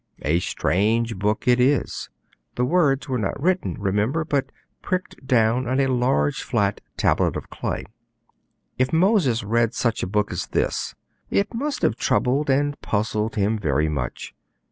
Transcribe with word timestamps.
A 0.23 0.39
strange 0.39 1.15
book 1.19 1.47
it 1.47 1.59
is. 1.59 2.09
The 2.55 2.65
words 2.65 3.07
were 3.07 3.19
not 3.19 3.39
written, 3.39 3.75
remember, 3.79 4.25
but 4.25 4.51
pricked 4.81 5.27
down 5.27 5.67
on 5.67 5.79
a 5.79 5.85
large 5.93 6.41
flat 6.41 6.81
tablet 6.97 7.35
of 7.35 7.51
clay. 7.51 7.85
If 8.79 8.91
Moses 8.91 9.43
read 9.43 9.75
such 9.75 10.01
a 10.01 10.07
book 10.07 10.31
as 10.31 10.47
this, 10.47 10.95
it 11.29 11.53
must 11.53 11.83
have 11.83 11.97
troubled 11.97 12.49
and 12.49 12.81
puzzled 12.81 13.35
him 13.35 13.59
very 13.59 13.89
much. 13.89 14.33